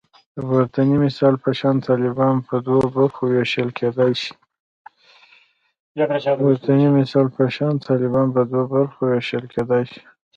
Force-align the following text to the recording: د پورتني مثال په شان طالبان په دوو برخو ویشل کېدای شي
د 0.35 0.37
پورتني 0.47 0.97
مثال 1.05 1.33
په 1.43 1.49
شان 1.59 1.75
طالبان 1.89 2.35
په 2.47 2.55
دوو 2.65 2.83
برخو 2.95 3.23
ویشل 9.07 9.45
کېدای 9.53 9.83
شي 9.91 10.01